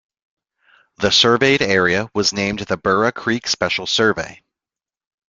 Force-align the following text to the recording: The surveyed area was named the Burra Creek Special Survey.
The 0.97 1.11
surveyed 1.11 1.61
area 1.61 2.09
was 2.15 2.33
named 2.33 2.57
the 2.61 2.75
Burra 2.75 3.11
Creek 3.11 3.47
Special 3.47 3.85
Survey. 3.85 4.41